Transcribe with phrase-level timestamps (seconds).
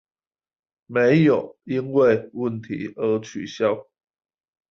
[0.87, 3.85] 沒有因為問題而取消